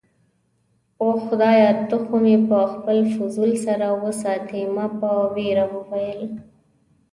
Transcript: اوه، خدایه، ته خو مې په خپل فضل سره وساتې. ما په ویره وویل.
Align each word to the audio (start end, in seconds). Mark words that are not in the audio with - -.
اوه، 1.01 1.15
خدایه، 1.25 1.71
ته 1.89 1.95
خو 2.05 2.15
مې 2.23 2.35
په 2.49 2.59
خپل 2.73 2.97
فضل 3.15 3.51
سره 3.65 3.87
وساتې. 4.03 4.61
ما 4.75 4.85
په 4.99 5.09
ویره 5.35 5.65
وویل. 5.75 6.21